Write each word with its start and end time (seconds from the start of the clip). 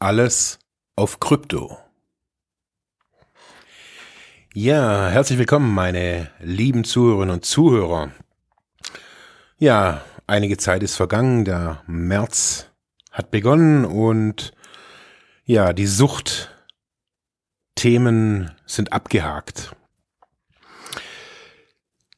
alles 0.00 0.58
auf 0.96 1.20
Krypto. 1.20 1.78
Ja, 4.54 5.08
herzlich 5.08 5.38
willkommen, 5.38 5.72
meine 5.74 6.30
lieben 6.40 6.84
Zuhörerinnen 6.84 7.34
und 7.34 7.44
Zuhörer. 7.44 8.10
Ja, 9.58 10.02
einige 10.26 10.56
Zeit 10.56 10.82
ist 10.82 10.96
vergangen, 10.96 11.44
der 11.44 11.82
März 11.86 12.70
hat 13.12 13.30
begonnen 13.30 13.84
und 13.84 14.52
ja, 15.44 15.74
die 15.74 15.86
Suchtthemen 15.86 16.50
sind 18.64 18.94
abgehakt. 18.94 19.76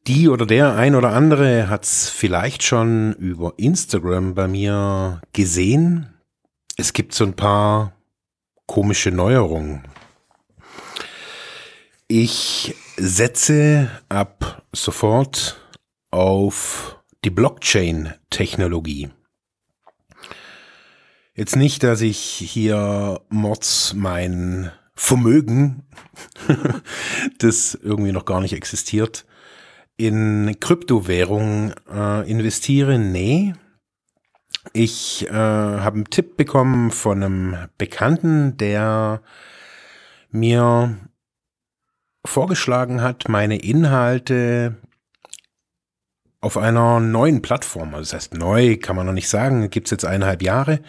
Die 0.07 0.29
oder 0.29 0.47
der 0.47 0.77
ein 0.77 0.95
oder 0.95 1.11
andere 1.11 1.69
hat's 1.69 2.09
vielleicht 2.09 2.63
schon 2.63 3.13
über 3.15 3.55
Instagram 3.57 4.35
bei 4.35 4.47
mir 4.47 5.21
gesehen. 5.33 6.13
Es 6.77 6.93
gibt 6.93 7.15
so 7.15 7.25
ein 7.25 7.35
paar 7.35 7.93
komische 8.67 9.11
Neuerungen. 9.11 9.83
Ich 12.09 12.75
setze 12.97 13.91
ab 14.09 14.65
sofort 14.73 15.61
auf 16.11 16.99
die 17.25 17.31
Blockchain-Technologie. 17.31 19.11
Jetzt 21.35 21.57
nicht, 21.57 21.83
dass 21.83 22.01
ich 22.01 22.19
hier 22.19 23.21
Mods 23.29 23.95
mein 23.95 24.71
Vermögen, 24.95 25.85
das 27.39 27.75
irgendwie 27.75 28.13
noch 28.13 28.25
gar 28.25 28.41
nicht 28.41 28.53
existiert, 28.53 29.25
in 29.97 30.57
Kryptowährungen 30.61 31.75
äh, 31.91 32.31
investiere. 32.31 32.99
Nee. 32.99 33.55
Ich 34.73 35.29
äh, 35.29 35.33
habe 35.33 35.97
einen 35.97 36.11
Tipp 36.11 36.37
bekommen 36.37 36.91
von 36.91 37.23
einem 37.23 37.57
Bekannten, 37.79 38.57
der 38.57 39.23
mir 40.31 40.97
vorgeschlagen 42.25 43.03
hat, 43.03 43.29
meine 43.29 43.59
Inhalte 43.59 44.77
auf 46.41 46.57
einer 46.57 47.01
neuen 47.01 47.43
Plattform, 47.43 47.95
also 47.95 48.01
das 48.03 48.15
heißt 48.15 48.35
neu, 48.35 48.77
kann 48.77 48.97
man 48.97 49.07
noch 49.07 49.13
nicht 49.13 49.29
sagen, 49.29 49.71
gibt 49.71 49.89
es 49.89 49.91
jetzt 49.93 50.05
eineinhalb 50.05 50.43
Jahre, 50.43 50.81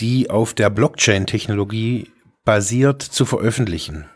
die 0.00 0.30
auf 0.30 0.54
der 0.54 0.70
Blockchain-Technologie 0.70 2.10
basiert 2.44 3.02
zu 3.02 3.24
veröffentlichen. 3.24 4.06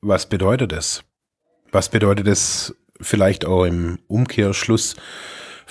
Was 0.00 0.28
bedeutet 0.28 0.72
das? 0.72 1.04
Was 1.70 1.88
bedeutet 1.88 2.26
das 2.26 2.74
vielleicht 3.00 3.44
auch 3.44 3.64
im 3.64 4.00
Umkehrschluss 4.08 4.96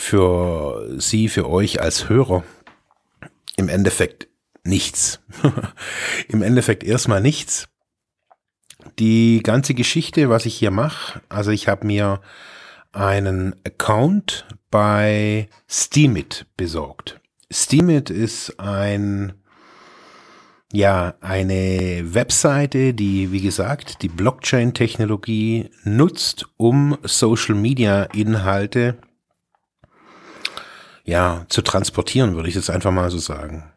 für 0.01 0.95
Sie, 0.97 1.29
für 1.29 1.49
euch 1.49 1.81
als 1.81 2.09
Hörer? 2.09 2.43
Im 3.57 3.69
Endeffekt 3.69 4.27
nichts. 4.63 5.19
Im 6.27 6.41
Endeffekt 6.41 6.83
erstmal 6.83 7.21
nichts 7.21 7.67
die 8.99 9.41
ganze 9.43 9.73
Geschichte, 9.73 10.29
was 10.29 10.45
ich 10.45 10.55
hier 10.55 10.71
mache, 10.71 11.21
also 11.29 11.51
ich 11.51 11.67
habe 11.67 11.85
mir 11.87 12.21
einen 12.91 13.55
Account 13.65 14.45
bei 14.69 15.47
Steemit 15.67 16.45
besorgt. 16.57 17.19
Steemit 17.49 18.09
ist 18.09 18.59
ein 18.59 19.33
ja, 20.73 21.15
eine 21.19 22.13
Webseite, 22.13 22.93
die, 22.93 23.33
wie 23.33 23.41
gesagt, 23.41 24.01
die 24.03 24.07
Blockchain-Technologie 24.07 25.69
nutzt, 25.83 26.45
um 26.55 26.97
Social-Media-Inhalte 27.03 28.97
ja, 31.03 31.45
zu 31.49 31.61
transportieren, 31.61 32.35
würde 32.35 32.49
ich 32.49 32.55
jetzt 32.55 32.69
einfach 32.69 32.91
mal 32.91 33.09
so 33.09 33.17
sagen. 33.17 33.71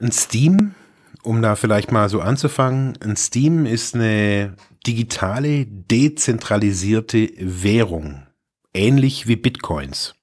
Ein 0.00 0.12
Steam 0.12 0.74
um 1.22 1.40
da 1.40 1.54
vielleicht 1.56 1.92
mal 1.92 2.08
so 2.08 2.20
anzufangen, 2.20 2.98
ein 3.00 3.16
Steam 3.16 3.64
ist 3.64 3.94
eine 3.94 4.56
digitale, 4.86 5.66
dezentralisierte 5.66 7.30
Währung, 7.38 8.26
ähnlich 8.74 9.28
wie 9.28 9.36
Bitcoins. 9.36 10.14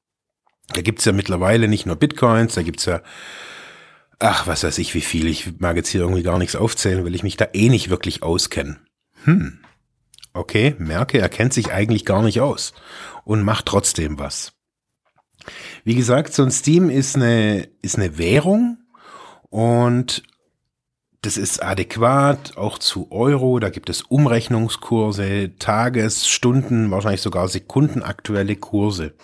Da 0.73 0.81
gibt's 0.81 1.05
ja 1.05 1.13
mittlerweile 1.13 1.67
nicht 1.67 1.85
nur 1.85 1.95
Bitcoins, 1.95 2.55
da 2.55 2.61
gibt's 2.61 2.85
ja, 2.85 3.01
ach, 4.19 4.45
was 4.45 4.63
weiß 4.63 4.77
ich, 4.77 4.93
wie 4.93 5.01
viel. 5.01 5.27
Ich 5.27 5.59
mag 5.59 5.77
jetzt 5.77 5.89
hier 5.89 6.01
irgendwie 6.01 6.23
gar 6.23 6.37
nichts 6.37 6.55
aufzählen, 6.55 7.05
weil 7.05 7.15
ich 7.15 7.23
mich 7.23 7.37
da 7.37 7.47
eh 7.53 7.69
nicht 7.69 7.89
wirklich 7.89 8.21
auskenne. 8.21 8.77
Hm. 9.23 9.58
Okay, 10.39 10.73
merke, 10.79 11.19
er 11.19 11.27
kennt 11.27 11.51
sich 11.53 11.73
eigentlich 11.73 12.05
gar 12.05 12.21
nicht 12.21 12.39
aus 12.39 12.71
und 13.25 13.43
macht 13.43 13.65
trotzdem 13.65 14.19
was. 14.19 14.53
Wie 15.83 15.95
gesagt, 15.95 16.33
so 16.33 16.43
ein 16.43 16.51
Steam 16.51 16.89
ist 16.89 17.17
eine, 17.17 17.67
ist 17.81 17.97
eine 17.97 18.17
Währung 18.17 18.77
und 19.49 20.23
das 21.21 21.35
ist 21.35 21.61
adäquat 21.61 22.55
auch 22.55 22.77
zu 22.77 23.11
Euro. 23.11 23.59
Da 23.59 23.69
gibt 23.69 23.89
es 23.89 24.01
Umrechnungskurse, 24.03 25.57
Tages-, 25.59 26.29
Stunden-, 26.29 26.89
wahrscheinlich 26.89 27.21
sogar 27.21 27.49
Sekundenaktuelle 27.49 28.55
Kurse. 28.55 29.15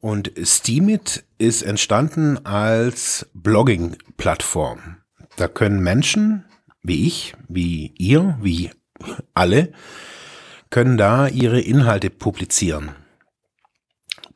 Und 0.00 0.32
Steemit 0.42 1.24
ist 1.36 1.60
entstanden 1.60 2.46
als 2.46 3.28
Blogging-Plattform. 3.34 4.96
Da 5.36 5.48
können 5.48 5.82
Menschen 5.82 6.46
wie 6.82 7.06
ich, 7.06 7.34
wie 7.48 7.94
ihr, 7.98 8.38
wie 8.40 8.70
alle, 9.34 9.72
können 10.70 10.96
da 10.96 11.28
ihre 11.28 11.60
Inhalte 11.60 12.10
publizieren. 12.10 12.90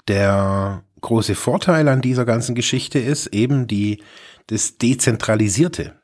Der 0.06 0.84
große 1.00 1.34
Vorteil 1.34 1.88
an 1.88 2.00
dieser 2.00 2.24
ganzen 2.24 2.54
Geschichte 2.54 2.98
ist 2.98 3.28
eben 3.28 3.66
die 3.66 4.02
das 4.46 4.78
Dezentralisierte. 4.78 6.00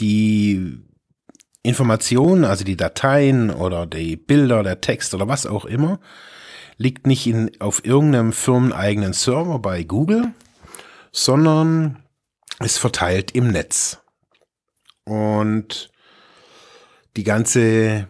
Die 0.00 0.80
Informationen, 1.62 2.44
also 2.44 2.64
die 2.64 2.76
Dateien 2.76 3.50
oder 3.50 3.86
die 3.86 4.16
Bilder, 4.16 4.62
der 4.62 4.80
Text 4.80 5.14
oder 5.14 5.28
was 5.28 5.46
auch 5.46 5.64
immer, 5.64 6.00
liegt 6.76 7.06
nicht 7.06 7.26
in, 7.26 7.50
auf 7.60 7.84
irgendeinem 7.84 8.32
firmeneigenen 8.32 9.12
Server 9.12 9.58
bei 9.58 9.82
Google, 9.82 10.32
sondern 11.12 12.02
ist 12.60 12.78
verteilt 12.78 13.32
im 13.32 13.48
Netz. 13.48 13.98
Und 15.04 15.89
die 17.16 17.24
ganze 17.24 18.08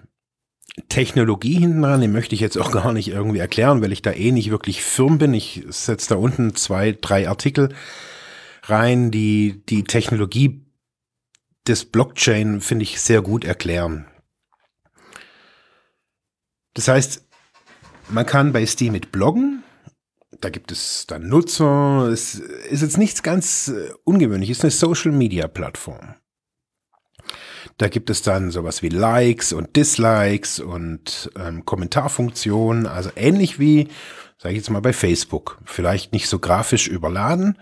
Technologie 0.88 1.58
hinten 1.58 1.82
dran, 1.82 2.00
die 2.00 2.08
möchte 2.08 2.34
ich 2.34 2.40
jetzt 2.40 2.56
auch 2.56 2.70
gar 2.70 2.92
nicht 2.92 3.08
irgendwie 3.08 3.38
erklären, 3.38 3.82
weil 3.82 3.92
ich 3.92 4.02
da 4.02 4.12
eh 4.12 4.32
nicht 4.32 4.50
wirklich 4.50 4.82
firm 4.82 5.18
bin. 5.18 5.34
Ich 5.34 5.64
setze 5.68 6.10
da 6.10 6.14
unten 6.16 6.54
zwei, 6.54 6.92
drei 6.92 7.28
Artikel 7.28 7.74
rein 8.64 9.10
die, 9.10 9.62
die 9.68 9.84
Technologie 9.84 10.64
des 11.66 11.84
Blockchain, 11.84 12.60
finde 12.60 12.84
ich, 12.84 13.00
sehr 13.00 13.22
gut 13.22 13.44
erklären. 13.44 14.06
Das 16.74 16.88
heißt, 16.88 17.26
man 18.08 18.26
kann 18.26 18.52
bei 18.52 18.64
Steam 18.66 18.92
mit 18.92 19.12
bloggen. 19.12 19.62
Da 20.40 20.48
gibt 20.48 20.72
es 20.72 21.06
dann 21.06 21.28
Nutzer. 21.28 22.08
Es 22.08 22.34
ist 22.36 22.82
jetzt 22.82 22.96
nichts 22.96 23.22
ganz 23.22 23.68
äh, 23.68 23.90
ungewöhnliches. 24.04 24.58
Es 24.58 24.64
ist 24.64 24.84
eine 24.84 24.94
Social 24.94 25.12
Media 25.12 25.48
Plattform. 25.48 26.14
Da 27.80 27.88
gibt 27.88 28.10
es 28.10 28.20
dann 28.20 28.50
sowas 28.50 28.82
wie 28.82 28.90
Likes 28.90 29.54
und 29.54 29.74
Dislikes 29.74 30.60
und 30.60 31.30
ähm, 31.34 31.64
Kommentarfunktionen. 31.64 32.86
Also 32.86 33.08
ähnlich 33.16 33.58
wie, 33.58 33.88
sage 34.36 34.52
ich 34.52 34.58
jetzt 34.58 34.68
mal, 34.68 34.82
bei 34.82 34.92
Facebook. 34.92 35.58
Vielleicht 35.64 36.12
nicht 36.12 36.28
so 36.28 36.38
grafisch 36.38 36.88
überladen, 36.88 37.56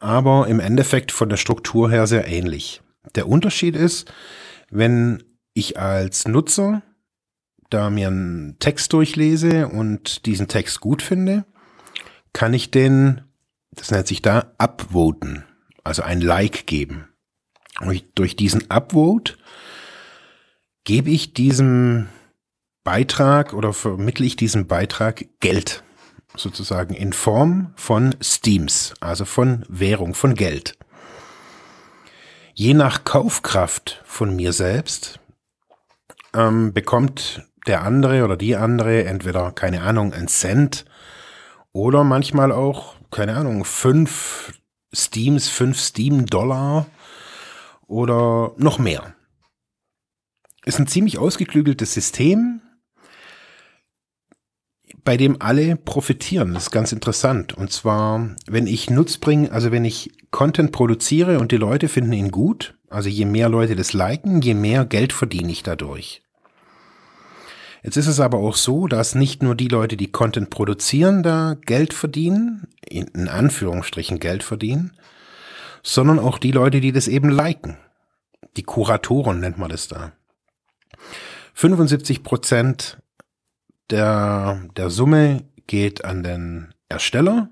aber 0.00 0.48
im 0.48 0.58
Endeffekt 0.58 1.12
von 1.12 1.28
der 1.28 1.36
Struktur 1.36 1.88
her 1.88 2.08
sehr 2.08 2.26
ähnlich. 2.26 2.82
Der 3.14 3.28
Unterschied 3.28 3.76
ist, 3.76 4.12
wenn 4.72 5.22
ich 5.54 5.78
als 5.78 6.26
Nutzer 6.26 6.82
da 7.70 7.90
mir 7.90 8.08
einen 8.08 8.58
Text 8.58 8.92
durchlese 8.92 9.68
und 9.68 10.26
diesen 10.26 10.48
Text 10.48 10.80
gut 10.80 11.00
finde, 11.00 11.44
kann 12.32 12.54
ich 12.54 12.72
den, 12.72 13.20
das 13.70 13.92
nennt 13.92 14.08
sich 14.08 14.20
da, 14.20 14.52
upvoten, 14.58 15.44
also 15.84 16.02
ein 16.02 16.20
Like 16.20 16.66
geben. 16.66 17.06
Und 17.80 18.02
durch 18.14 18.36
diesen 18.36 18.70
Upvote 18.70 19.34
gebe 20.84 21.10
ich 21.10 21.32
diesem 21.32 22.08
Beitrag 22.84 23.52
oder 23.52 23.72
vermittle 23.72 24.26
ich 24.26 24.36
diesem 24.36 24.66
Beitrag 24.66 25.24
Geld. 25.40 25.82
sozusagen 26.34 26.94
in 26.94 27.12
Form 27.12 27.74
von 27.76 28.14
Steams, 28.22 28.94
also 29.00 29.26
von 29.26 29.66
Währung, 29.68 30.14
von 30.14 30.34
Geld. 30.34 30.78
Je 32.54 32.72
nach 32.72 33.04
Kaufkraft 33.04 34.02
von 34.06 34.34
mir 34.34 34.54
selbst 34.54 35.20
ähm, 36.34 36.72
bekommt 36.72 37.46
der 37.66 37.82
andere 37.82 38.24
oder 38.24 38.36
die 38.36 38.56
andere 38.56 39.04
entweder, 39.04 39.52
keine 39.52 39.82
Ahnung, 39.82 40.12
ein 40.12 40.28
Cent 40.28 40.84
oder 41.72 42.04
manchmal 42.04 42.52
auch, 42.52 42.96
keine 43.10 43.36
Ahnung, 43.36 43.64
fünf 43.64 44.54
Steams, 44.94 45.48
fünf 45.48 45.78
Steam-Dollar 45.78 46.86
oder 47.92 48.54
noch 48.56 48.78
mehr. 48.78 49.14
Ist 50.64 50.78
ein 50.78 50.86
ziemlich 50.86 51.18
ausgeklügeltes 51.18 51.92
System, 51.92 52.62
bei 55.04 55.16
dem 55.16 55.40
alle 55.40 55.76
profitieren. 55.76 56.54
Das 56.54 56.64
ist 56.64 56.70
ganz 56.70 56.92
interessant. 56.92 57.52
Und 57.52 57.70
zwar, 57.70 58.34
wenn 58.46 58.66
ich 58.66 58.88
Nutzbring, 58.88 59.50
also 59.50 59.72
wenn 59.72 59.84
ich 59.84 60.12
Content 60.30 60.72
produziere 60.72 61.38
und 61.38 61.52
die 61.52 61.56
Leute 61.56 61.88
finden 61.88 62.12
ihn 62.12 62.30
gut, 62.30 62.78
also 62.88 63.08
je 63.08 63.26
mehr 63.26 63.48
Leute 63.48 63.76
das 63.76 63.92
liken, 63.92 64.40
je 64.40 64.54
mehr 64.54 64.84
Geld 64.84 65.12
verdiene 65.12 65.52
ich 65.52 65.62
dadurch. 65.62 66.22
Jetzt 67.82 67.96
ist 67.96 68.06
es 68.06 68.20
aber 68.20 68.38
auch 68.38 68.54
so, 68.54 68.86
dass 68.86 69.16
nicht 69.16 69.42
nur 69.42 69.56
die 69.56 69.68
Leute, 69.68 69.96
die 69.96 70.12
Content 70.12 70.50
produzieren, 70.50 71.24
da 71.24 71.56
Geld 71.66 71.92
verdienen, 71.92 72.68
in 72.88 73.28
Anführungsstrichen 73.28 74.20
Geld 74.20 74.44
verdienen, 74.44 74.92
sondern 75.82 76.18
auch 76.18 76.38
die 76.38 76.52
Leute, 76.52 76.80
die 76.80 76.92
das 76.92 77.08
eben 77.08 77.30
liken. 77.30 77.76
Die 78.56 78.62
Kuratoren 78.62 79.40
nennt 79.40 79.58
man 79.58 79.70
das 79.70 79.88
da. 79.88 80.12
75 81.54 82.22
Prozent 82.22 83.02
der, 83.90 84.68
der 84.76 84.90
Summe 84.90 85.44
geht 85.66 86.04
an 86.04 86.22
den 86.22 86.74
Ersteller 86.88 87.50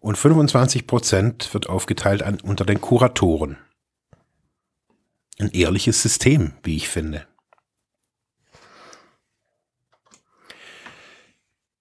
und 0.00 0.16
25 0.16 0.86
Prozent 0.86 1.52
wird 1.54 1.68
aufgeteilt 1.68 2.22
an, 2.22 2.40
unter 2.40 2.64
den 2.64 2.80
Kuratoren. 2.80 3.58
Ein 5.38 5.50
ehrliches 5.50 6.02
System, 6.02 6.52
wie 6.62 6.76
ich 6.76 6.88
finde. 6.88 7.26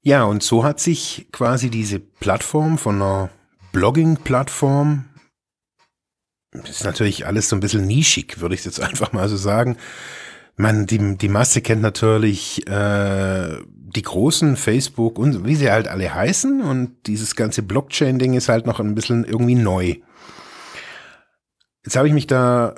Ja, 0.01 0.23
und 0.23 0.43
so 0.43 0.63
hat 0.63 0.79
sich 0.79 1.27
quasi 1.31 1.69
diese 1.69 1.99
Plattform 1.99 2.77
von 2.77 2.95
einer 3.01 3.29
Blogging-Plattform, 3.73 5.08
das 6.51 6.69
ist 6.69 6.83
natürlich 6.83 7.25
alles 7.25 7.49
so 7.49 7.55
ein 7.55 7.59
bisschen 7.59 7.85
nischig, 7.85 8.39
würde 8.41 8.55
ich 8.55 8.65
jetzt 8.65 8.81
einfach 8.81 9.13
mal 9.13 9.29
so 9.29 9.37
sagen. 9.37 9.77
Man, 10.55 10.85
die, 10.85 11.17
die 11.17 11.29
Masse 11.29 11.61
kennt 11.61 11.81
natürlich 11.81 12.67
äh, 12.67 13.57
die 13.65 14.01
großen 14.01 14.57
Facebook 14.57 15.17
und 15.17 15.45
wie 15.45 15.55
sie 15.55 15.71
halt 15.71 15.87
alle 15.87 16.13
heißen 16.13 16.61
und 16.61 17.07
dieses 17.07 17.35
ganze 17.35 17.63
Blockchain-Ding 17.63 18.33
ist 18.33 18.49
halt 18.49 18.65
noch 18.65 18.79
ein 18.79 18.93
bisschen 18.93 19.23
irgendwie 19.23 19.55
neu. 19.55 19.95
Jetzt 21.85 21.95
habe 21.95 22.07
ich 22.07 22.13
mich 22.13 22.27
da 22.27 22.75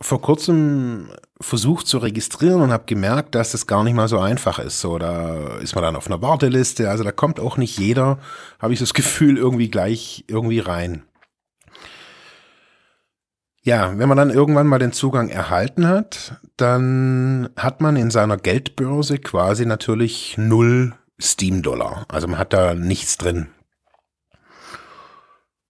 vor 0.00 0.22
kurzem 0.22 1.10
versucht 1.40 1.86
zu 1.86 1.98
registrieren 1.98 2.62
und 2.62 2.72
habe 2.72 2.84
gemerkt, 2.86 3.34
dass 3.34 3.52
das 3.52 3.66
gar 3.66 3.84
nicht 3.84 3.94
mal 3.94 4.08
so 4.08 4.18
einfach 4.18 4.58
ist. 4.58 4.80
So, 4.80 4.98
da 4.98 5.58
ist 5.58 5.74
man 5.74 5.84
dann 5.84 5.96
auf 5.96 6.06
einer 6.06 6.22
Warteliste. 6.22 6.88
Also 6.88 7.04
da 7.04 7.12
kommt 7.12 7.38
auch 7.38 7.58
nicht 7.58 7.78
jeder, 7.78 8.18
habe 8.58 8.72
ich 8.72 8.78
das 8.78 8.94
Gefühl, 8.94 9.36
irgendwie 9.36 9.68
gleich 9.68 10.24
irgendwie 10.26 10.60
rein. 10.60 11.02
Ja, 13.62 13.98
wenn 13.98 14.08
man 14.08 14.16
dann 14.16 14.30
irgendwann 14.30 14.66
mal 14.66 14.78
den 14.78 14.92
Zugang 14.92 15.28
erhalten 15.28 15.86
hat, 15.86 16.40
dann 16.56 17.50
hat 17.56 17.82
man 17.82 17.96
in 17.96 18.10
seiner 18.10 18.38
Geldbörse 18.38 19.18
quasi 19.18 19.66
natürlich 19.66 20.38
null 20.38 20.94
Steam-Dollar. 21.20 22.06
Also 22.08 22.26
man 22.26 22.38
hat 22.38 22.54
da 22.54 22.74
nichts 22.74 23.18
drin. 23.18 23.48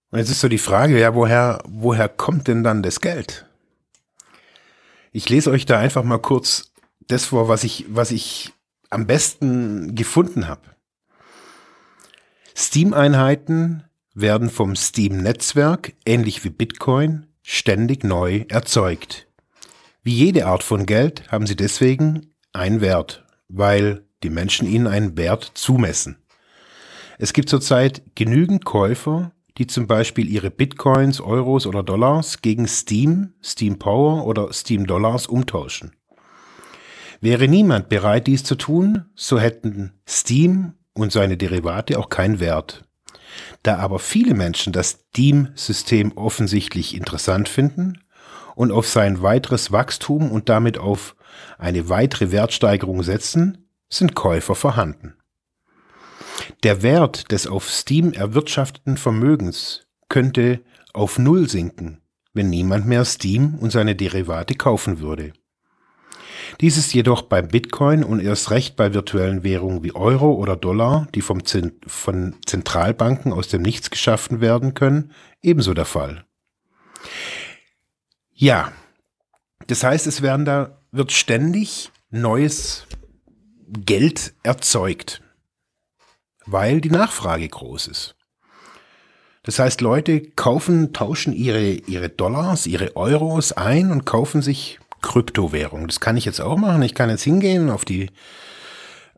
Und 0.09 0.19
jetzt 0.19 0.29
ist 0.29 0.39
so 0.39 0.47
die 0.47 0.57
Frage, 0.57 0.99
ja, 0.99 1.15
woher, 1.15 1.61
woher 1.67 2.07
kommt 2.07 2.47
denn 2.47 2.63
dann 2.63 2.81
das 2.81 3.01
Geld? 3.01 3.45
Ich 5.11 5.27
lese 5.27 5.51
euch 5.51 5.65
da 5.65 5.77
einfach 5.77 6.03
mal 6.03 6.19
kurz 6.19 6.71
das 7.07 7.25
vor, 7.25 7.49
was 7.49 7.65
ich, 7.65 7.85
was 7.89 8.11
ich 8.11 8.53
am 8.89 9.05
besten 9.05 9.95
gefunden 9.95 10.47
habe. 10.47 10.61
Steam-Einheiten 12.55 13.83
werden 14.13 14.49
vom 14.49 14.75
Steam-Netzwerk, 14.75 15.93
ähnlich 16.05 16.43
wie 16.43 16.49
Bitcoin, 16.49 17.27
ständig 17.41 18.03
neu 18.03 18.45
erzeugt. 18.49 19.27
Wie 20.03 20.13
jede 20.13 20.47
Art 20.47 20.63
von 20.63 20.85
Geld 20.85 21.31
haben 21.31 21.45
sie 21.45 21.55
deswegen 21.55 22.33
einen 22.53 22.81
Wert, 22.81 23.25
weil 23.49 24.03
die 24.23 24.29
Menschen 24.29 24.67
ihnen 24.67 24.87
einen 24.87 25.17
Wert 25.17 25.51
zumessen. 25.53 26.17
Es 27.17 27.33
gibt 27.33 27.49
zurzeit 27.49 28.01
genügend 28.15 28.65
Käufer, 28.65 29.31
die 29.57 29.67
zum 29.67 29.85
Beispiel 29.85 30.27
ihre 30.27 30.49
Bitcoins, 30.49 31.21
Euros 31.21 31.67
oder 31.67 31.83
Dollars 31.83 32.41
gegen 32.41 32.67
Steam, 32.67 33.33
Steam 33.43 33.77
Power 33.77 34.25
oder 34.25 34.51
Steam 34.53 34.87
Dollars 34.87 35.27
umtauschen. 35.27 35.95
Wäre 37.19 37.47
niemand 37.47 37.89
bereit, 37.89 38.25
dies 38.25 38.43
zu 38.43 38.55
tun, 38.55 39.05
so 39.13 39.39
hätten 39.39 39.93
Steam 40.07 40.73
und 40.93 41.11
seine 41.11 41.37
Derivate 41.37 41.99
auch 41.99 42.09
keinen 42.09 42.39
Wert. 42.39 42.85
Da 43.63 43.77
aber 43.77 43.99
viele 43.99 44.33
Menschen 44.33 44.73
das 44.73 44.99
Steam-System 45.09 46.17
offensichtlich 46.17 46.95
interessant 46.95 47.49
finden 47.49 47.99
und 48.55 48.71
auf 48.71 48.87
sein 48.87 49.21
weiteres 49.21 49.71
Wachstum 49.71 50.31
und 50.31 50.49
damit 50.49 50.77
auf 50.77 51.15
eine 51.57 51.89
weitere 51.89 52.31
Wertsteigerung 52.31 53.03
setzen, 53.03 53.69
sind 53.89 54.15
Käufer 54.15 54.55
vorhanden. 54.55 55.15
Der 56.63 56.81
Wert 56.81 57.31
des 57.31 57.47
auf 57.47 57.69
Steam 57.69 58.13
erwirtschafteten 58.13 58.97
Vermögens 58.97 59.87
könnte 60.09 60.61
auf 60.93 61.17
Null 61.19 61.49
sinken, 61.49 62.01
wenn 62.33 62.49
niemand 62.49 62.85
mehr 62.85 63.05
Steam 63.05 63.55
und 63.55 63.71
seine 63.71 63.95
Derivate 63.95 64.55
kaufen 64.55 64.99
würde. 64.99 65.33
Dies 66.61 66.77
ist 66.77 66.93
jedoch 66.93 67.23
beim 67.23 67.47
Bitcoin 67.47 68.03
und 68.03 68.19
erst 68.19 68.51
recht 68.51 68.75
bei 68.75 68.93
virtuellen 68.93 69.43
Währungen 69.43 69.83
wie 69.83 69.95
Euro 69.95 70.33
oder 70.33 70.55
Dollar, 70.55 71.07
die 71.15 71.21
vom 71.21 71.43
Zent 71.43 71.73
von 71.87 72.35
Zentralbanken 72.45 73.33
aus 73.33 73.47
dem 73.47 73.63
Nichts 73.63 73.89
geschaffen 73.89 74.41
werden 74.41 74.73
können, 74.73 75.11
ebenso 75.41 75.73
der 75.73 75.85
Fall. 75.85 76.25
Ja, 78.33 78.71
das 79.67 79.83
heißt, 79.83 80.07
es 80.07 80.21
werden 80.21 80.45
da, 80.45 80.79
wird 80.91 81.11
ständig 81.11 81.91
neues 82.11 82.85
Geld 83.67 84.33
erzeugt 84.43 85.21
weil 86.45 86.81
die 86.81 86.89
Nachfrage 86.89 87.47
groß 87.47 87.87
ist. 87.87 88.15
Das 89.43 89.57
heißt, 89.57 89.81
Leute 89.81 90.21
kaufen, 90.21 90.93
tauschen 90.93 91.33
ihre, 91.33 91.71
ihre 91.71 92.09
Dollars, 92.09 92.67
ihre 92.67 92.95
Euros 92.95 93.53
ein 93.53 93.91
und 93.91 94.05
kaufen 94.05 94.41
sich 94.41 94.79
Kryptowährung. 95.01 95.87
Das 95.87 95.99
kann 95.99 96.17
ich 96.17 96.25
jetzt 96.25 96.41
auch 96.41 96.57
machen. 96.57 96.81
Ich 96.83 96.95
kann 96.95 97.09
jetzt 97.09 97.23
hingehen 97.23 97.69
auf 97.69 97.85
die, 97.85 98.09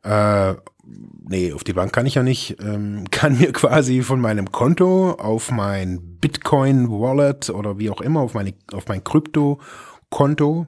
äh, 0.03 0.53
nee, 0.83 1.53
auf 1.53 1.63
die 1.63 1.73
Bank 1.73 1.93
kann 1.93 2.05
ich 2.05 2.15
ja 2.15 2.23
nicht, 2.23 2.57
ähm, 2.61 3.05
kann 3.11 3.37
mir 3.37 3.51
quasi 3.53 4.01
von 4.01 4.19
meinem 4.19 4.51
Konto 4.51 5.11
auf 5.11 5.51
mein 5.51 6.17
Bitcoin 6.19 6.89
Wallet 6.89 7.49
oder 7.49 7.79
wie 7.79 7.89
auch 7.89 8.01
immer, 8.01 8.21
auf 8.21 8.33
meine, 8.33 8.53
auf 8.71 8.87
mein 8.87 9.03
Krypto-Konto 9.03 10.67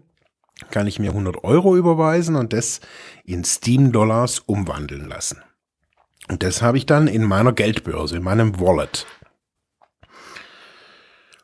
kann 0.72 0.88
ich 0.88 1.00
mir 1.00 1.10
100 1.10 1.44
Euro 1.44 1.76
überweisen 1.76 2.36
und 2.36 2.54
das 2.54 2.80
in 3.26 3.44
Steam 3.44 3.92
Dollars 3.92 4.40
umwandeln 4.40 5.08
lassen. 5.08 5.42
Und 6.30 6.44
das 6.44 6.62
habe 6.62 6.78
ich 6.78 6.86
dann 6.86 7.08
in 7.08 7.24
meiner 7.24 7.54
Geldbörse, 7.54 8.18
in 8.18 8.24
meinem 8.24 8.60
Wallet. 8.60 9.06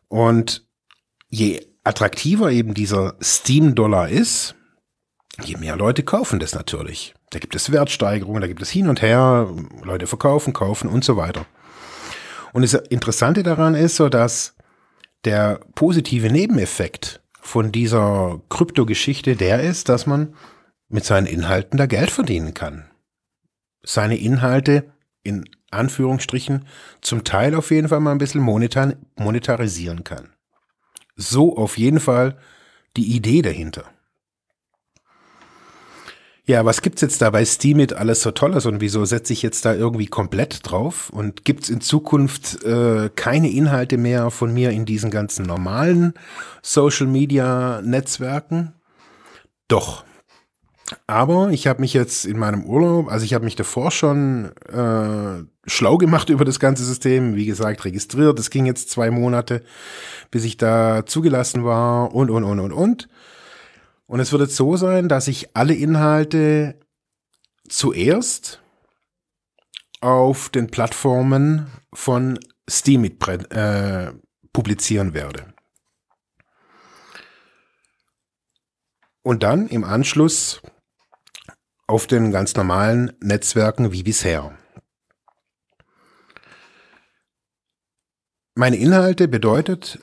Und 0.08 0.68
je 1.30 1.71
attraktiver 1.84 2.52
eben 2.52 2.74
dieser 2.74 3.16
Steam-Dollar 3.22 4.10
ist, 4.10 4.56
je 5.44 5.58
mehr 5.58 5.76
Leute 5.76 6.04
kaufen 6.04 6.40
das 6.40 6.54
natürlich. 6.54 7.14
Da 7.32 7.40
gibt 7.40 7.56
es 7.56 7.72
Wertsteigerungen, 7.72 8.42
da 8.42 8.48
gibt 8.48 8.62
es 8.62 8.70
hin 8.70 8.90
und 8.90 9.02
her, 9.02 9.50
Leute 9.84 10.08
verkaufen, 10.08 10.54
kaufen 10.54 10.90
und 10.90 11.04
so 11.04 11.18
weiter. 11.18 11.46
Und 12.54 12.64
das 12.64 12.74
Interessante 12.74 13.44
daran 13.44 13.76
ist 13.76 13.96
so, 13.96 14.10
dass 14.10 14.56
der 15.24 15.60
positive 15.76 16.30
Nebeneffekt 16.30 17.22
von 17.40 17.72
dieser 17.72 18.42
Kryptogeschichte 18.50 19.36
der 19.36 19.62
ist, 19.62 19.90
dass 19.90 20.06
man 20.06 20.36
mit 20.90 21.06
seinen 21.06 21.28
Inhalten 21.28 21.78
da 21.78 21.86
Geld 21.86 22.12
verdienen 22.12 22.54
kann 22.54 22.92
seine 23.84 24.18
Inhalte 24.18 24.92
in 25.24 25.46
Anführungsstrichen 25.72 26.66
zum 27.02 27.24
Teil 27.24 27.56
auf 27.56 27.72
jeden 27.72 27.88
Fall 27.88 28.00
mal 28.00 28.12
ein 28.12 28.18
bisschen 28.18 28.42
monetar 28.42 28.94
monetarisieren 29.16 30.04
kann. 30.04 30.34
So 31.16 31.58
auf 31.58 31.78
jeden 31.78 32.00
Fall 32.00 32.38
die 32.98 33.16
Idee 33.16 33.42
dahinter. 33.42 33.86
Ja, 36.46 36.66
was 36.66 36.82
gibt's 36.82 37.02
jetzt 37.02 37.22
da 37.22 37.30
bei 37.30 37.46
Steamit 37.46 37.94
alles 37.94 38.24
so 38.24 38.32
Tolles 38.32 38.66
und 38.66 38.82
wieso 38.82 39.06
setze 39.06 39.32
ich 39.32 39.42
jetzt 39.42 39.64
da 39.64 39.74
irgendwie 39.74 40.08
komplett 40.08 40.60
drauf? 40.64 41.10
Und 41.12 41.46
gibt's 41.46 41.70
in 41.70 41.82
Zukunft 41.82 42.64
äh, 42.64 43.10
keine 43.16 43.50
Inhalte 43.50 43.98
mehr 43.98 44.32
von 44.32 44.54
mir 44.54 44.72
in 44.72 44.86
diesen 44.86 45.12
ganzen 45.12 45.46
normalen 45.46 46.14
Social 46.64 47.08
Media 47.08 47.82
Netzwerken? 47.84 48.74
Doch, 49.68 50.04
Aber 51.08 51.50
ich 51.52 51.68
habe 51.68 51.82
mich 51.82 51.94
jetzt 51.94 52.26
in 52.26 52.38
meinem 52.38 52.64
Urlaub, 52.64 53.10
also 53.10 53.26
ich 53.26 53.34
habe 53.34 53.46
mich 53.46 53.56
davor 53.56 53.92
schon 53.92 54.52
äh, 54.68 55.44
schlau 55.70 55.98
gemacht 55.98 56.30
über 56.30 56.46
das 56.46 56.60
ganze 56.60 56.84
System, 56.84 57.36
wie 57.36 57.46
gesagt, 57.46 57.86
registriert. 57.86 58.40
Es 58.40 58.50
ging 58.50 58.66
jetzt 58.66 58.90
zwei 58.90 59.12
Monate, 59.12 59.64
bis 60.30 60.44
ich 60.44 60.58
da 60.58 61.06
zugelassen 61.06 61.64
war 61.64 62.14
und, 62.14 62.30
und, 62.30 62.44
und, 62.44 62.60
und, 62.60 62.72
und. 62.72 63.10
Und 64.08 64.20
es 64.20 64.32
wird 64.32 64.42
jetzt 64.42 64.56
so 64.56 64.76
sein, 64.76 65.08
dass 65.08 65.28
ich 65.28 65.56
alle 65.56 65.74
Inhalte 65.74 66.80
zuerst 67.70 68.62
auf 70.02 70.50
den 70.50 70.68
Plattformen 70.68 71.68
von 71.94 72.40
Steemit 72.70 73.26
äh, 73.52 74.12
publizieren 74.52 75.14
werde. 75.14 75.54
Und 79.24 79.44
dann 79.44 79.68
im 79.68 79.84
Anschluss 79.84 80.62
auf 81.92 82.08
den 82.08 82.32
ganz 82.32 82.56
normalen 82.56 83.12
Netzwerken 83.20 83.92
wie 83.92 84.02
bisher. 84.02 84.58
Meine 88.56 88.78
Inhalte 88.78 89.28
bedeutet, 89.28 90.00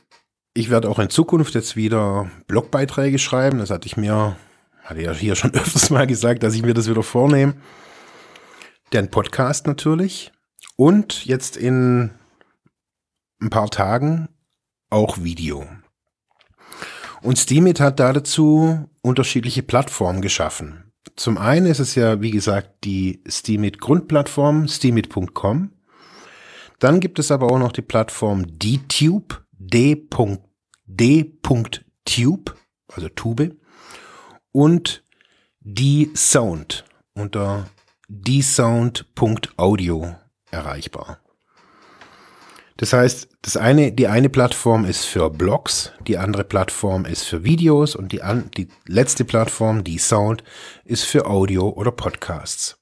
ich 0.52 0.68
werde 0.68 0.90
auch 0.90 0.98
in 0.98 1.08
Zukunft 1.08 1.54
jetzt 1.54 1.76
wieder 1.76 2.30
Blogbeiträge 2.46 3.18
schreiben. 3.18 3.58
Das 3.58 3.70
hatte 3.70 3.86
ich 3.86 3.96
mir, 3.96 4.36
hatte 4.82 5.00
ja 5.00 5.12
hier 5.12 5.34
schon 5.34 5.54
öfters 5.54 5.88
mal 5.88 6.06
gesagt, 6.06 6.42
dass 6.42 6.54
ich 6.54 6.62
mir 6.62 6.74
das 6.74 6.90
wieder 6.90 7.02
vornehme. 7.02 7.54
Den 8.92 9.10
Podcast 9.10 9.66
natürlich. 9.66 10.30
Und 10.76 11.24
jetzt 11.24 11.56
in 11.56 12.10
ein 13.40 13.48
paar 13.48 13.70
Tagen 13.70 14.28
auch 14.90 15.22
Video. 15.22 15.66
Und 17.22 17.38
Steemit 17.38 17.80
hat 17.80 17.98
dazu 17.98 18.90
unterschiedliche 19.00 19.62
Plattformen 19.62 20.20
geschaffen. 20.20 20.87
Zum 21.16 21.38
einen 21.38 21.66
ist 21.66 21.80
es 21.80 21.94
ja, 21.94 22.20
wie 22.20 22.30
gesagt, 22.30 22.84
die 22.84 23.22
Steemit 23.26 23.80
Grundplattform, 23.80 24.68
steemit.com. 24.68 25.72
Dann 26.78 27.00
gibt 27.00 27.18
es 27.18 27.30
aber 27.30 27.50
auch 27.50 27.58
noch 27.58 27.72
die 27.72 27.82
Plattform 27.82 28.58
DTube, 28.58 29.42
d.d.tube, 29.52 30.24
also 32.88 33.08
Tube, 33.08 33.56
und 34.52 35.02
D-Sound 35.60 36.84
unter 37.14 37.68
dsound.audio 38.08 40.14
erreichbar. 40.50 41.20
Das 42.78 42.92
heißt, 42.92 43.28
das 43.42 43.56
eine, 43.56 43.90
die 43.90 44.06
eine 44.06 44.28
Plattform 44.28 44.84
ist 44.84 45.04
für 45.04 45.30
Blogs, 45.30 45.92
die 46.06 46.16
andere 46.16 46.44
Plattform 46.44 47.06
ist 47.06 47.24
für 47.24 47.42
Videos 47.42 47.96
und 47.96 48.12
die, 48.12 48.22
an, 48.22 48.52
die 48.56 48.68
letzte 48.86 49.24
Plattform, 49.24 49.82
die 49.82 49.98
Sound, 49.98 50.44
ist 50.84 51.02
für 51.02 51.26
Audio 51.26 51.70
oder 51.70 51.90
Podcasts. 51.90 52.78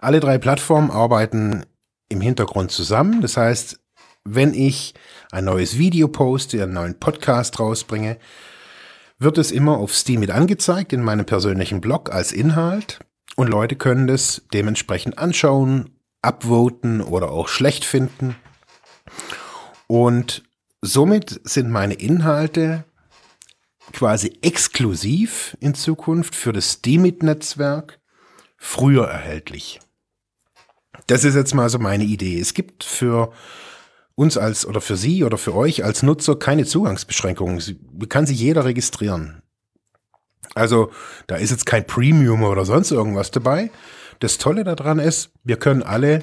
Alle 0.00 0.18
drei 0.18 0.36
Plattformen 0.38 0.90
arbeiten 0.90 1.64
im 2.08 2.20
Hintergrund 2.20 2.72
zusammen. 2.72 3.20
Das 3.20 3.36
heißt, 3.36 3.78
wenn 4.24 4.52
ich 4.52 4.94
ein 5.30 5.44
neues 5.44 5.78
Video 5.78 6.08
poste, 6.08 6.60
einen 6.60 6.72
neuen 6.72 6.98
Podcast 6.98 7.60
rausbringe, 7.60 8.18
wird 9.20 9.38
es 9.38 9.52
immer 9.52 9.78
auf 9.78 9.94
Steam 9.94 10.18
mit 10.18 10.32
angezeigt 10.32 10.92
in 10.92 11.02
meinem 11.02 11.24
persönlichen 11.24 11.80
Blog 11.80 12.12
als 12.12 12.32
Inhalt 12.32 12.98
und 13.36 13.48
Leute 13.48 13.76
können 13.76 14.08
das 14.08 14.42
dementsprechend 14.52 15.18
anschauen, 15.18 16.00
upvoten 16.20 17.00
oder 17.00 17.30
auch 17.30 17.46
schlecht 17.46 17.84
finden 17.84 18.34
und 19.86 20.42
somit 20.80 21.40
sind 21.44 21.70
meine 21.70 21.94
Inhalte 21.94 22.84
quasi 23.92 24.38
exklusiv 24.42 25.56
in 25.60 25.74
Zukunft 25.74 26.34
für 26.34 26.52
das 26.52 26.72
Steemit-Netzwerk 26.72 28.00
früher 28.56 29.06
erhältlich. 29.06 29.80
Das 31.06 31.24
ist 31.24 31.34
jetzt 31.34 31.54
mal 31.54 31.68
so 31.68 31.78
meine 31.78 32.04
Idee. 32.04 32.38
Es 32.38 32.54
gibt 32.54 32.84
für 32.84 33.32
uns 34.14 34.36
als 34.36 34.66
oder 34.66 34.80
für 34.80 34.96
Sie 34.96 35.24
oder 35.24 35.38
für 35.38 35.54
euch 35.54 35.84
als 35.84 36.02
Nutzer 36.02 36.36
keine 36.36 36.64
Zugangsbeschränkungen. 36.64 37.60
Sie 37.60 37.78
kann 38.08 38.26
sich 38.26 38.38
jeder 38.38 38.64
registrieren. 38.64 39.42
Also 40.54 40.90
da 41.26 41.36
ist 41.36 41.50
jetzt 41.50 41.66
kein 41.66 41.86
Premium 41.86 42.42
oder 42.42 42.64
sonst 42.64 42.90
irgendwas 42.90 43.30
dabei. 43.30 43.70
Das 44.20 44.38
Tolle 44.38 44.64
daran 44.64 44.98
ist, 44.98 45.30
wir 45.42 45.56
können 45.56 45.82
alle 45.82 46.22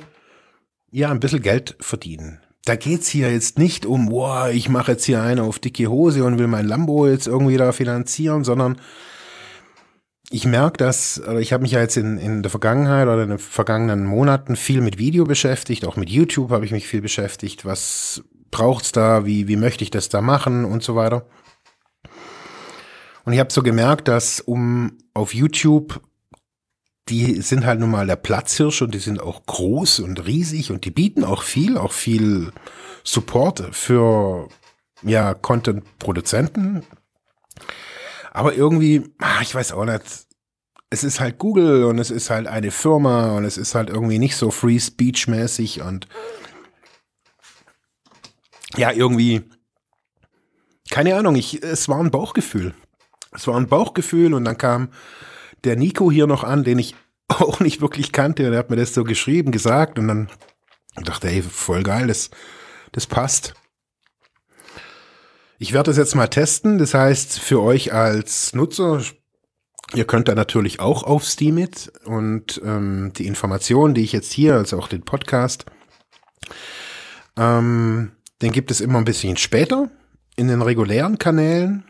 ja 0.92 1.10
ein 1.12 1.20
bisschen 1.20 1.42
Geld 1.42 1.75
verdienen 1.80 2.39
da 2.69 2.75
geht's 2.75 3.09
hier 3.09 3.31
jetzt 3.31 3.57
nicht 3.57 3.88
um, 3.88 4.09
boah, 4.09 4.49
ich 4.49 4.69
mache 4.69 4.91
jetzt 4.91 5.05
hier 5.05 5.23
eine 5.23 5.41
auf 5.41 5.57
dicke 5.57 5.88
Hose 5.88 6.23
und 6.23 6.38
will 6.38 6.45
mein 6.45 6.67
Lambo 6.67 7.07
jetzt 7.07 7.25
irgendwie 7.25 7.57
da 7.57 7.71
finanzieren, 7.71 8.43
sondern 8.43 8.79
ich 10.29 10.45
merke 10.45 10.77
dass, 10.77 11.19
oder 11.19 11.39
ich 11.39 11.51
habe 11.51 11.63
mich 11.63 11.71
ja 11.71 11.79
jetzt 11.79 11.97
in, 11.97 12.19
in 12.19 12.43
der 12.43 12.51
Vergangenheit 12.51 13.07
oder 13.07 13.23
in 13.23 13.29
den 13.29 13.39
vergangenen 13.39 14.05
Monaten 14.05 14.55
viel 14.55 14.81
mit 14.81 14.99
Video 14.99 15.23
beschäftigt, 15.23 15.83
auch 15.83 15.95
mit 15.95 16.11
YouTube 16.11 16.51
habe 16.51 16.63
ich 16.63 16.71
mich 16.71 16.88
viel 16.88 17.01
beschäftigt. 17.01 17.65
Was 17.65 18.23
braucht's 18.51 18.91
da? 18.91 19.25
Wie, 19.25 19.47
wie 19.47 19.55
möchte 19.55 19.83
ich 19.83 19.89
das 19.89 20.09
da 20.09 20.21
machen 20.21 20.63
und 20.63 20.83
so 20.83 20.95
weiter. 20.95 21.25
Und 23.25 23.33
ich 23.33 23.39
habe 23.39 23.51
so 23.51 23.63
gemerkt, 23.63 24.07
dass 24.07 24.41
um 24.41 24.99
auf 25.15 25.33
YouTube 25.33 25.99
die 27.10 27.42
sind 27.42 27.66
halt 27.66 27.80
nun 27.80 27.92
mal 27.92 28.08
der 28.08 28.16
Platzhirsch 28.16 28.82
und 28.82 28.94
die 28.94 29.00
sind 29.00 29.20
auch 29.20 29.46
groß 29.46 30.00
und 30.00 30.25
riesig 30.25 30.72
und 30.72 30.86
die 30.86 30.92
bieten 30.92 31.24
auch 31.24 31.44
viel, 31.44 31.78
auch 31.78 31.92
viel 31.92 32.51
Support 33.04 33.63
für 33.72 34.48
ja, 35.01 35.34
Content-Produzenten. 35.34 36.84
Aber 38.32 38.54
irgendwie, 38.54 39.04
ah, 39.20 39.42
ich 39.42 39.56
weiß 39.56 39.72
auch 39.72 39.86
nicht, 39.86 40.04
es 40.92 41.04
ist 41.04 41.20
halt 41.20 41.38
Google 41.38 41.84
und 41.86 42.00
es 42.00 42.12
ist 42.12 42.30
halt 42.30 42.48
eine 42.48 42.72
Firma 42.72 43.38
und 43.38 43.46
es 43.46 43.58
ist 43.58 43.75
halt 43.75 43.89
irgendwie 43.89 44.20
nicht 44.20 44.36
so 44.36 44.51
Free 44.51 44.80
Speech 44.80 45.28
mäßig 45.28 45.82
und 45.82 46.08
ja, 48.78 48.92
irgendwie, 48.92 49.44
keine 50.92 51.16
Ahnung, 51.16 51.36
ich, 51.36 51.63
es 51.63 51.89
war 51.89 52.00
ein 52.00 52.12
Bauchgefühl. 52.12 52.74
Es 53.32 53.48
war 53.48 53.58
ein 53.58 53.68
Bauchgefühl 53.68 54.34
und 54.34 54.46
dann 54.46 54.58
kam 54.58 54.89
der 55.63 55.75
Nico 55.75 56.12
hier 56.12 56.28
noch 56.28 56.44
an, 56.44 56.63
den 56.63 56.80
ich 56.80 56.96
auch 57.28 57.60
nicht 57.60 57.82
wirklich 57.82 58.12
kannte. 58.12 58.48
Und 58.48 58.54
er 58.54 58.60
hat 58.60 58.70
mir 58.70 58.75
das 58.75 58.94
so 58.94 59.04
geschrieben, 59.04 59.51
gesagt 59.51 60.00
und 60.00 60.08
dann 60.08 60.30
dachte, 60.96 61.30
ey, 61.30 61.42
voll 61.42 61.84
geil, 61.84 62.08
das, 62.08 62.30
das 62.92 63.08
passt. 63.08 63.54
Ich 65.58 65.74
werde 65.74 65.89
das 65.89 65.98
jetzt 65.98 66.16
mal 66.16 66.28
testen. 66.28 66.78
Das 66.78 66.94
heißt, 66.94 67.39
für 67.39 67.62
euch 67.62 67.94
als 67.94 68.54
Nutzer, 68.54 69.04
ihr 69.94 70.06
könnt 70.06 70.28
da 70.30 70.36
natürlich 70.36 70.80
auch 70.80 71.04
auf 71.04 71.25
Steemit 71.25 71.92
und 72.06 72.62
ähm, 72.63 73.12
die 73.16 73.28
Informationen, 73.28 73.94
die 73.94 74.04
ich 74.04 74.13
jetzt 74.13 74.32
hier, 74.32 74.56
also 74.56 74.80
auch 74.80 74.88
den 74.88 75.04
Podcast, 75.04 75.66
ähm, 77.38 78.13
den 78.42 78.51
gibt 78.54 78.72
es 78.72 78.80
immer 78.80 79.00
ein 79.00 79.06
bisschen 79.06 79.36
später 79.36 79.89
in 80.38 80.48
den 80.48 80.62
regulären 80.62 81.18
Kanälen. 81.18 81.84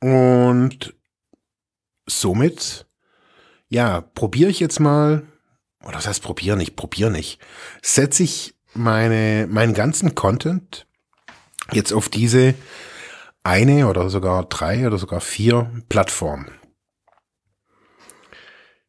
Und 0.00 0.95
somit, 2.06 2.86
ja, 3.68 4.00
probiere 4.00 4.50
ich 4.50 4.60
jetzt 4.60 4.80
mal, 4.80 5.22
oder 5.82 5.92
das 5.92 6.06
heißt 6.06 6.22
probiere 6.22 6.56
nicht, 6.56 6.76
probiere 6.76 7.10
nicht, 7.10 7.40
setze 7.82 8.22
ich 8.22 8.54
meine, 8.74 9.46
meinen 9.50 9.74
ganzen 9.74 10.14
Content 10.14 10.86
jetzt 11.72 11.92
auf 11.92 12.08
diese 12.08 12.54
eine 13.42 13.88
oder 13.88 14.10
sogar 14.10 14.44
drei 14.44 14.86
oder 14.86 14.98
sogar 14.98 15.20
vier 15.20 15.70
Plattformen. 15.88 16.50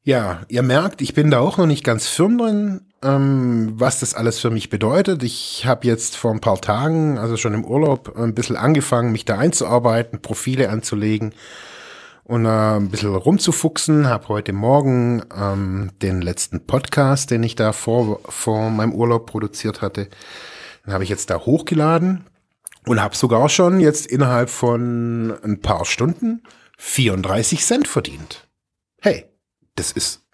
Ja, 0.03 0.43
ihr 0.47 0.63
merkt, 0.63 1.01
ich 1.01 1.13
bin 1.13 1.31
da 1.31 1.39
auch 1.39 1.57
noch 1.57 1.65
nicht 1.65 1.83
ganz 1.83 2.07
firm 2.07 2.38
drin, 2.38 2.88
ähm, 3.03 3.74
was 3.75 4.00
das 4.00 4.13
alles 4.13 4.39
für 4.39 4.50
mich 4.50 4.69
bedeutet. 4.69 5.21
Ich 5.21 5.65
habe 5.65 5.86
jetzt 5.86 6.15
vor 6.15 6.31
ein 6.31 6.39
paar 6.39 6.62
Tagen, 6.62 7.17
also 7.17 7.36
schon 7.36 7.53
im 7.53 7.65
Urlaub, 7.65 8.17
ein 8.17 8.33
bisschen 8.33 8.55
angefangen, 8.55 9.12
mich 9.12 9.25
da 9.25 9.38
einzuarbeiten, 9.38 10.21
Profile 10.21 10.69
anzulegen 10.69 11.33
und 12.27 12.46
äh, 12.46 12.50
ein 12.50 12.89
bisschen 12.89 13.15
rumzufuchsen. 13.15 14.07
Habe 14.07 14.27
heute 14.27 14.51
Morgen 14.51 15.24
ähm, 15.34 15.91
den 16.01 16.22
letzten 16.22 16.65
Podcast, 16.65 17.31
den 17.31 17.41
ich 17.41 17.55
da 17.55 17.72
vor, 17.72 18.19
vor 18.27 18.69
meinem 18.69 18.93
Urlaub 18.93 19.25
produziert 19.27 19.81
hatte, 19.81 20.10
den 20.86 20.93
habe 20.93 21.05
ich 21.05 21.10
jetzt 21.10 21.29
da 21.29 21.39
hochgeladen 21.39 22.25
und 22.86 23.01
habe 23.01 23.15
sogar 23.15 23.48
schon 23.48 23.79
jetzt 23.79 24.05
innerhalb 24.07 24.50
von 24.50 25.38
ein 25.41 25.62
paar 25.62 25.86
Stunden 25.86 26.43
34 26.77 27.63
Cent 27.63 27.88
verdient. 27.88 28.48
Hey, 29.01 29.25
das 29.75 29.93
ist 29.93 30.25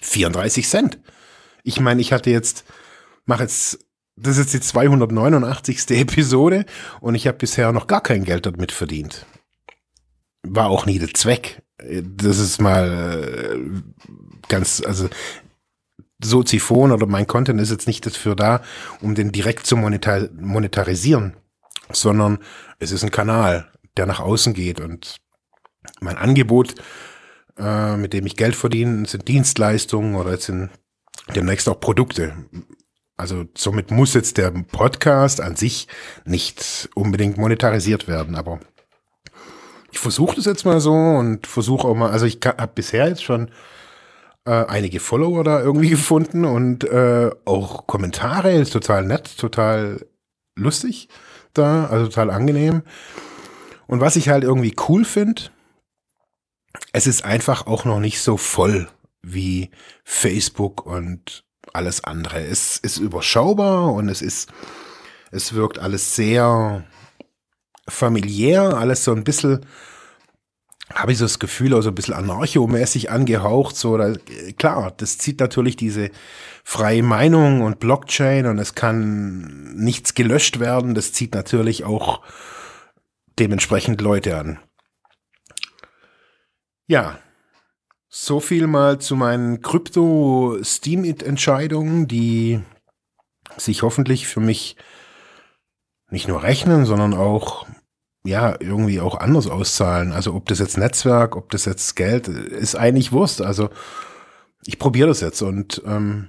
34 0.00 0.68
Cent. 0.68 0.98
Ich 1.62 1.78
meine, 1.78 2.00
ich 2.00 2.12
hatte 2.12 2.30
jetzt, 2.30 2.64
mache 3.26 3.44
jetzt, 3.44 3.78
das 4.16 4.38
ist 4.38 4.52
jetzt 4.52 4.54
die 4.54 4.60
289. 4.60 5.88
Episode 5.90 6.66
und 7.00 7.14
ich 7.14 7.28
habe 7.28 7.38
bisher 7.38 7.70
noch 7.70 7.86
gar 7.86 8.00
kein 8.00 8.24
Geld 8.24 8.44
damit 8.44 8.72
verdient 8.72 9.24
war 10.42 10.68
auch 10.68 10.86
nie 10.86 10.98
der 10.98 11.14
Zweck. 11.14 11.62
Das 11.78 12.38
ist 12.38 12.60
mal 12.60 13.52
äh, 13.52 13.82
ganz, 14.48 14.82
also 14.84 15.08
Soziphon 16.22 16.92
oder 16.92 17.06
mein 17.06 17.26
Content 17.26 17.60
ist 17.60 17.70
jetzt 17.70 17.86
nicht 17.86 18.06
dafür 18.06 18.36
da, 18.36 18.62
um 19.00 19.14
den 19.14 19.32
direkt 19.32 19.66
zu 19.66 19.76
monetar 19.76 20.28
monetarisieren, 20.38 21.36
sondern 21.92 22.38
es 22.78 22.92
ist 22.92 23.02
ein 23.02 23.10
Kanal, 23.10 23.70
der 23.96 24.06
nach 24.06 24.20
außen 24.20 24.54
geht 24.54 24.80
und 24.80 25.16
mein 26.00 26.16
Angebot, 26.16 26.74
äh, 27.58 27.96
mit 27.96 28.12
dem 28.12 28.26
ich 28.26 28.36
Geld 28.36 28.54
verdiene, 28.54 29.06
sind 29.06 29.26
Dienstleistungen 29.26 30.14
oder 30.14 30.32
jetzt 30.32 30.46
sind 30.46 30.70
demnächst 31.34 31.68
auch 31.68 31.80
Produkte. 31.80 32.34
Also 33.16 33.44
somit 33.56 33.90
muss 33.90 34.14
jetzt 34.14 34.38
der 34.38 34.50
Podcast 34.50 35.40
an 35.40 35.56
sich 35.56 35.86
nicht 36.24 36.88
unbedingt 36.94 37.36
monetarisiert 37.36 38.08
werden, 38.08 38.36
aber 38.36 38.60
ich 39.92 39.98
versuche 39.98 40.36
das 40.36 40.46
jetzt 40.46 40.64
mal 40.64 40.80
so 40.80 40.92
und 40.92 41.46
versuche 41.46 41.86
auch 41.86 41.94
mal, 41.94 42.10
also 42.10 42.24
ich 42.24 42.38
habe 42.44 42.72
bisher 42.74 43.08
jetzt 43.08 43.22
schon 43.22 43.50
äh, 44.46 44.64
einige 44.64 45.00
Follower 45.00 45.44
da 45.44 45.60
irgendwie 45.60 45.90
gefunden 45.90 46.44
und 46.44 46.84
äh, 46.84 47.30
auch 47.44 47.86
Kommentare, 47.86 48.52
ist 48.52 48.72
total 48.72 49.04
nett, 49.04 49.36
total 49.36 50.06
lustig 50.56 51.08
da, 51.52 51.86
also 51.86 52.06
total 52.06 52.30
angenehm. 52.30 52.82
Und 53.86 54.00
was 54.00 54.16
ich 54.16 54.30
halt 54.30 54.44
irgendwie 54.44 54.74
cool 54.88 55.04
finde, 55.04 55.42
es 56.94 57.06
ist 57.06 57.24
einfach 57.24 57.66
auch 57.66 57.84
noch 57.84 58.00
nicht 58.00 58.22
so 58.22 58.38
voll 58.38 58.88
wie 59.20 59.70
Facebook 60.04 60.86
und 60.86 61.44
alles 61.74 62.02
andere. 62.02 62.40
Es 62.40 62.78
ist 62.78 62.96
überschaubar 62.96 63.92
und 63.92 64.08
es 64.08 64.22
ist, 64.22 64.50
es 65.30 65.52
wirkt 65.52 65.78
alles 65.78 66.16
sehr 66.16 66.84
familiär, 67.88 68.76
alles 68.76 69.04
so 69.04 69.12
ein 69.12 69.24
bisschen, 69.24 69.64
habe 70.94 71.12
ich 71.12 71.18
so 71.18 71.24
das 71.24 71.38
Gefühl, 71.38 71.74
also 71.74 71.90
ein 71.90 71.94
bisschen 71.94 72.14
anarchomäßig 72.14 73.10
angehaucht. 73.10 73.76
So, 73.76 73.96
da, 73.96 74.14
klar, 74.58 74.92
das 74.96 75.18
zieht 75.18 75.38
natürlich 75.40 75.76
diese 75.76 76.10
freie 76.64 77.02
Meinung 77.02 77.62
und 77.62 77.80
Blockchain 77.80 78.46
und 78.46 78.58
es 78.58 78.74
kann 78.74 79.74
nichts 79.74 80.14
gelöscht 80.14 80.60
werden. 80.60 80.94
Das 80.94 81.12
zieht 81.12 81.34
natürlich 81.34 81.84
auch 81.84 82.22
dementsprechend 83.38 84.00
Leute 84.00 84.36
an. 84.36 84.58
Ja, 86.86 87.18
so 88.08 88.40
viel 88.40 88.66
mal 88.66 88.98
zu 88.98 89.14
meinen 89.16 89.60
Krypto-Steam-It-Entscheidungen, 89.62 92.08
die 92.08 92.60
sich 93.56 93.82
hoffentlich 93.82 94.26
für 94.26 94.40
mich 94.40 94.76
nicht 96.12 96.28
nur 96.28 96.42
rechnen, 96.42 96.84
sondern 96.84 97.14
auch 97.14 97.66
ja 98.24 98.54
irgendwie 98.60 99.00
auch 99.00 99.18
anders 99.18 99.48
auszahlen. 99.48 100.12
Also 100.12 100.34
ob 100.34 100.46
das 100.46 100.58
jetzt 100.58 100.78
Netzwerk, 100.78 101.36
ob 101.36 101.50
das 101.50 101.64
jetzt 101.64 101.96
Geld, 101.96 102.28
ist 102.28 102.76
eigentlich 102.76 103.12
Wurst. 103.12 103.42
Also 103.42 103.70
ich 104.64 104.78
probiere 104.78 105.08
das 105.08 105.20
jetzt 105.20 105.42
und 105.42 105.82
ähm, 105.86 106.28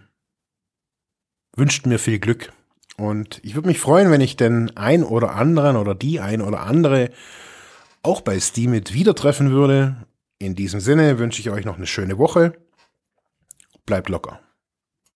wünscht 1.55 1.85
mir 1.85 1.99
viel 1.99 2.19
Glück. 2.19 2.51
Und 2.97 3.39
ich 3.43 3.55
würde 3.55 3.67
mich 3.67 3.79
freuen, 3.79 4.09
wenn 4.09 4.21
ich 4.21 4.37
den 4.37 4.75
ein 4.77 5.03
oder 5.03 5.35
anderen 5.35 5.75
oder 5.75 5.95
die 5.95 6.19
ein 6.19 6.41
oder 6.41 6.61
andere 6.61 7.09
auch 8.03 8.21
bei 8.21 8.39
Steamit 8.39 8.93
wieder 8.93 9.15
treffen 9.15 9.51
würde. 9.51 9.95
In 10.39 10.55
diesem 10.55 10.79
Sinne 10.79 11.19
wünsche 11.19 11.41
ich 11.41 11.49
euch 11.49 11.65
noch 11.65 11.77
eine 11.77 11.87
schöne 11.87 12.17
Woche. 12.17 12.53
Bleibt 13.85 14.09
locker. 14.09 14.39